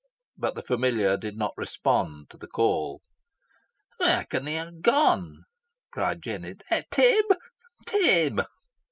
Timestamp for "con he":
4.25-4.57